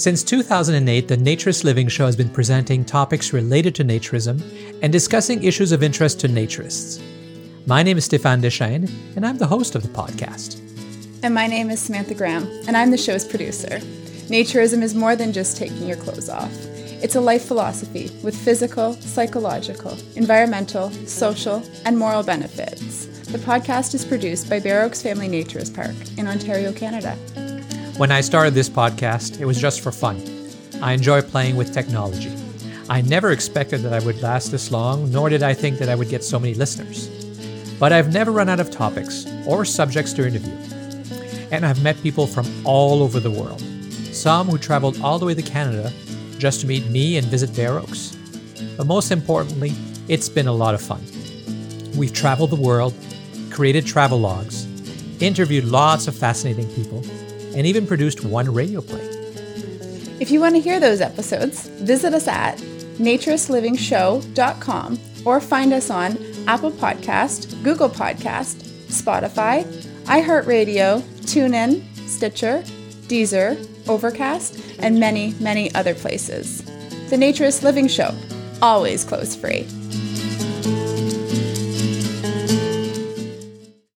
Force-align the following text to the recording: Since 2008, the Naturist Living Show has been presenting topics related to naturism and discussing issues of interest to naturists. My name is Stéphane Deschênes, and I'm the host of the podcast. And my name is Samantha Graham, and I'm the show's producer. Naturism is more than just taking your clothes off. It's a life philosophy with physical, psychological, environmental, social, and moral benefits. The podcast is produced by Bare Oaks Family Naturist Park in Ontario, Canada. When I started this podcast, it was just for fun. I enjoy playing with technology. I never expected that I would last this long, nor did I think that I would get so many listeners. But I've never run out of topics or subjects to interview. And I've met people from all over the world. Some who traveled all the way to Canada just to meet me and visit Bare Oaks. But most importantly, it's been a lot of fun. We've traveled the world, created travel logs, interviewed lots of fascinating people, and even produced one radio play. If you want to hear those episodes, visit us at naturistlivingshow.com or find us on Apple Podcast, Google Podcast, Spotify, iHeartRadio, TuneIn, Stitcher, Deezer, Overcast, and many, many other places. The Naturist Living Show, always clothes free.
Since 0.00 0.22
2008, 0.22 1.08
the 1.08 1.16
Naturist 1.18 1.62
Living 1.62 1.86
Show 1.86 2.06
has 2.06 2.16
been 2.16 2.30
presenting 2.30 2.86
topics 2.86 3.34
related 3.34 3.74
to 3.74 3.84
naturism 3.84 4.40
and 4.80 4.90
discussing 4.90 5.44
issues 5.44 5.72
of 5.72 5.82
interest 5.82 6.20
to 6.20 6.26
naturists. 6.26 7.02
My 7.66 7.82
name 7.82 7.98
is 7.98 8.08
Stéphane 8.08 8.40
Deschênes, 8.40 8.90
and 9.14 9.26
I'm 9.26 9.36
the 9.36 9.46
host 9.46 9.74
of 9.74 9.82
the 9.82 9.90
podcast. 9.90 10.58
And 11.22 11.34
my 11.34 11.46
name 11.46 11.68
is 11.68 11.80
Samantha 11.80 12.14
Graham, 12.14 12.44
and 12.66 12.78
I'm 12.78 12.90
the 12.90 12.96
show's 12.96 13.26
producer. 13.26 13.78
Naturism 14.30 14.80
is 14.80 14.94
more 14.94 15.16
than 15.16 15.34
just 15.34 15.58
taking 15.58 15.86
your 15.86 15.98
clothes 15.98 16.30
off. 16.30 16.50
It's 17.02 17.16
a 17.16 17.20
life 17.20 17.44
philosophy 17.44 18.10
with 18.22 18.34
physical, 18.34 18.94
psychological, 18.94 19.98
environmental, 20.16 20.90
social, 21.06 21.62
and 21.84 21.98
moral 21.98 22.22
benefits. 22.22 23.04
The 23.26 23.36
podcast 23.36 23.92
is 23.92 24.06
produced 24.06 24.48
by 24.48 24.60
Bare 24.60 24.80
Oaks 24.80 25.02
Family 25.02 25.28
Naturist 25.28 25.74
Park 25.74 25.94
in 26.16 26.26
Ontario, 26.26 26.72
Canada. 26.72 27.18
When 28.00 28.10
I 28.10 28.22
started 28.22 28.54
this 28.54 28.70
podcast, 28.70 29.40
it 29.40 29.44
was 29.44 29.60
just 29.60 29.82
for 29.82 29.92
fun. 29.92 30.22
I 30.80 30.94
enjoy 30.94 31.20
playing 31.20 31.56
with 31.56 31.74
technology. 31.74 32.32
I 32.88 33.02
never 33.02 33.30
expected 33.30 33.82
that 33.82 33.92
I 33.92 34.02
would 34.06 34.22
last 34.22 34.50
this 34.50 34.70
long, 34.70 35.12
nor 35.12 35.28
did 35.28 35.42
I 35.42 35.52
think 35.52 35.76
that 35.80 35.90
I 35.90 35.94
would 35.94 36.08
get 36.08 36.24
so 36.24 36.38
many 36.38 36.54
listeners. 36.54 37.08
But 37.78 37.92
I've 37.92 38.10
never 38.10 38.32
run 38.32 38.48
out 38.48 38.58
of 38.58 38.70
topics 38.70 39.26
or 39.46 39.66
subjects 39.66 40.14
to 40.14 40.26
interview. 40.26 40.56
And 41.50 41.66
I've 41.66 41.82
met 41.82 42.02
people 42.02 42.26
from 42.26 42.46
all 42.64 43.02
over 43.02 43.20
the 43.20 43.30
world. 43.30 43.60
Some 44.14 44.46
who 44.46 44.56
traveled 44.56 44.98
all 45.02 45.18
the 45.18 45.26
way 45.26 45.34
to 45.34 45.42
Canada 45.42 45.92
just 46.38 46.62
to 46.62 46.66
meet 46.66 46.88
me 46.88 47.18
and 47.18 47.26
visit 47.26 47.54
Bare 47.54 47.78
Oaks. 47.78 48.16
But 48.78 48.86
most 48.86 49.12
importantly, 49.12 49.74
it's 50.08 50.30
been 50.30 50.48
a 50.48 50.54
lot 50.54 50.72
of 50.72 50.80
fun. 50.80 51.04
We've 51.98 52.14
traveled 52.14 52.48
the 52.48 52.56
world, 52.56 52.94
created 53.50 53.84
travel 53.84 54.18
logs, 54.18 54.64
interviewed 55.20 55.66
lots 55.66 56.08
of 56.08 56.16
fascinating 56.16 56.66
people, 56.70 57.04
and 57.56 57.66
even 57.66 57.86
produced 57.86 58.24
one 58.24 58.52
radio 58.52 58.80
play. 58.80 59.06
If 60.20 60.30
you 60.30 60.40
want 60.40 60.54
to 60.54 60.60
hear 60.60 60.80
those 60.80 61.00
episodes, 61.00 61.68
visit 61.68 62.12
us 62.12 62.28
at 62.28 62.58
naturistlivingshow.com 62.98 64.98
or 65.24 65.40
find 65.40 65.72
us 65.72 65.88
on 65.90 66.18
Apple 66.46 66.70
Podcast, 66.70 67.62
Google 67.62 67.88
Podcast, 67.88 68.62
Spotify, 68.88 69.64
iHeartRadio, 70.04 71.00
TuneIn, 71.22 71.82
Stitcher, 72.06 72.62
Deezer, 73.06 73.56
Overcast, 73.88 74.60
and 74.80 75.00
many, 75.00 75.34
many 75.40 75.74
other 75.74 75.94
places. 75.94 76.62
The 77.08 77.16
Naturist 77.16 77.62
Living 77.62 77.88
Show, 77.88 78.14
always 78.62 79.04
clothes 79.04 79.34
free. 79.34 79.66